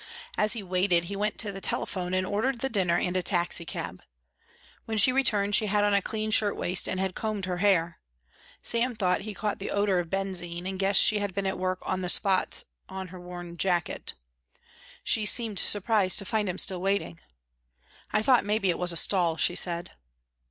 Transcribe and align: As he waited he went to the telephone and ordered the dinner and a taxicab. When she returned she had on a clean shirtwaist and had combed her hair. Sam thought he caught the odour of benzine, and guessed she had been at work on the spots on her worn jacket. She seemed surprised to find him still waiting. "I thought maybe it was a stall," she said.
As 0.35 0.53
he 0.53 0.63
waited 0.63 1.03
he 1.03 1.15
went 1.15 1.37
to 1.37 1.51
the 1.51 1.61
telephone 1.61 2.15
and 2.15 2.25
ordered 2.25 2.61
the 2.61 2.69
dinner 2.69 2.97
and 2.97 3.15
a 3.15 3.21
taxicab. 3.21 4.01
When 4.85 4.97
she 4.97 5.11
returned 5.11 5.53
she 5.53 5.67
had 5.67 5.83
on 5.83 5.93
a 5.93 6.01
clean 6.01 6.31
shirtwaist 6.31 6.89
and 6.89 6.99
had 6.99 7.13
combed 7.13 7.45
her 7.45 7.57
hair. 7.57 7.99
Sam 8.63 8.95
thought 8.95 9.21
he 9.21 9.35
caught 9.35 9.59
the 9.59 9.69
odour 9.69 9.99
of 9.99 10.09
benzine, 10.09 10.65
and 10.65 10.79
guessed 10.79 11.03
she 11.03 11.19
had 11.19 11.35
been 11.35 11.45
at 11.45 11.59
work 11.59 11.83
on 11.83 12.01
the 12.01 12.09
spots 12.09 12.65
on 12.89 13.09
her 13.09 13.19
worn 13.19 13.57
jacket. 13.57 14.15
She 15.03 15.23
seemed 15.27 15.59
surprised 15.59 16.17
to 16.17 16.25
find 16.25 16.49
him 16.49 16.57
still 16.57 16.81
waiting. 16.81 17.19
"I 18.11 18.23
thought 18.23 18.43
maybe 18.43 18.71
it 18.71 18.79
was 18.79 18.91
a 18.91 18.97
stall," 18.97 19.37
she 19.37 19.55
said. 19.55 19.91